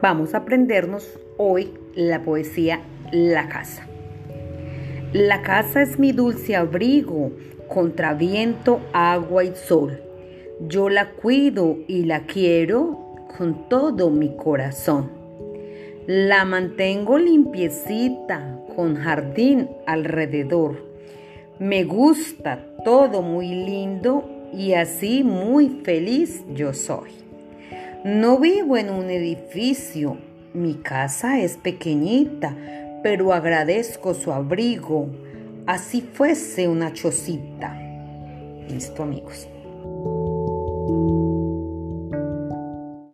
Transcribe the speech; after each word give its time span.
Vamos 0.00 0.32
a 0.32 0.38
aprendernos 0.38 1.18
hoy 1.38 1.74
la 1.96 2.22
poesía 2.22 2.82
La 3.10 3.48
casa. 3.48 3.84
La 5.12 5.42
casa 5.42 5.82
es 5.82 5.98
mi 5.98 6.12
dulce 6.12 6.54
abrigo 6.54 7.32
contra 7.66 8.14
viento, 8.14 8.80
agua 8.92 9.42
y 9.42 9.56
sol. 9.56 10.00
Yo 10.60 10.88
la 10.88 11.10
cuido 11.10 11.78
y 11.88 12.04
la 12.04 12.26
quiero 12.26 13.26
con 13.36 13.68
todo 13.68 14.10
mi 14.10 14.36
corazón. 14.36 15.10
La 16.06 16.44
mantengo 16.44 17.18
limpiecita 17.18 18.56
con 18.76 18.94
jardín 18.94 19.68
alrededor. 19.84 20.76
Me 21.58 21.82
gusta 21.82 22.64
todo 22.84 23.20
muy 23.20 23.48
lindo 23.48 24.48
y 24.52 24.74
así 24.74 25.24
muy 25.24 25.80
feliz 25.82 26.44
yo 26.54 26.72
soy. 26.72 27.27
No 28.04 28.38
vivo 28.38 28.76
en 28.76 28.90
un 28.90 29.10
edificio, 29.10 30.18
mi 30.54 30.74
casa 30.74 31.40
es 31.40 31.56
pequeñita, 31.56 32.54
pero 33.02 33.32
agradezco 33.32 34.14
su 34.14 34.32
abrigo, 34.32 35.08
así 35.66 36.00
fuese 36.00 36.68
una 36.68 36.92
chocita. 36.92 37.76
Listo 38.68 39.02
amigos. 39.02 39.48